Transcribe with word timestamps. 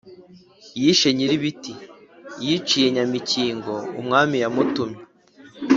yishe 0.81 1.09
nyir'ibiti, 1.15 1.73
yiciye 2.45 2.87
nyamikingo 2.95 3.73
umwami 4.01 4.35
yamutumye, 4.43 5.01